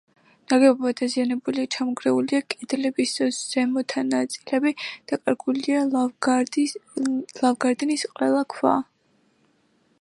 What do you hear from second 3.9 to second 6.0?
ნაწილები, დაკარგულია